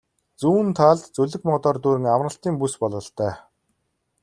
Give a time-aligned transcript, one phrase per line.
[0.41, 3.33] Зүүн талд зүлэг модоор дүүрэн амралтын бүс бололтой.